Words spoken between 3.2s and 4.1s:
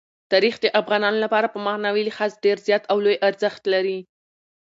ارزښت لري.